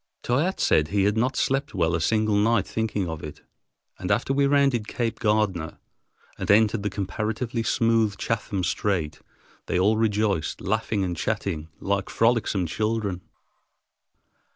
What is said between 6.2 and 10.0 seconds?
and entered the comparatively smooth Chatham Strait, they all